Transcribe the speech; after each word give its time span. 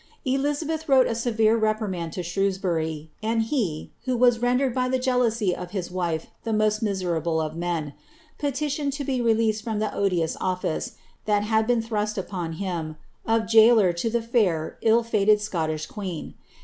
Elizabeth 0.25 0.87
wrole 0.89 1.05
a 1.07 1.13
sev 1.13 1.37
bury; 2.59 3.11
and 3.21 3.43
he, 3.43 3.91
who 4.05 4.17
was 4.17 4.39
rendered 4.41 4.73
by 4.73 4.89
the 4.89 4.97
jealousy 4.97 5.55
of 5.55 5.73
bis 5.73 5.91
wife 5.91 6.25
the 6.43 6.49
mosl 6.49 6.81
miserable 6.81 7.39
of 7.39 7.55
men, 7.55 7.93
pciiiioned 8.39 8.91
to 8.95 9.03
be 9.03 9.21
released 9.21 9.63
from 9.63 9.79
tbe 9.79 9.93
odious 9.93 10.35
oflice 10.37 10.93
dial 11.27 11.41
liad 11.43 11.67
been 11.67 11.83
thrust 11.83 12.17
upon 12.17 12.53
him, 12.53 12.95
of 13.27 13.45
jailer 13.45 13.89
lo 14.03 14.09
the 14.09 14.19
Ikir, 14.21 14.73
dl 14.83 15.05
fated 15.05 15.39
Scottish 15.39 15.85
queen. 15.85 16.33